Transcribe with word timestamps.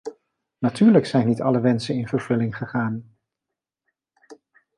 Natuurlijk 0.61 1.05
zijn 1.05 1.27
niet 1.27 1.41
alle 1.41 1.59
wensen 1.59 1.95
in 1.95 2.07
vervulling 2.07 2.57
gegaan. 2.57 3.15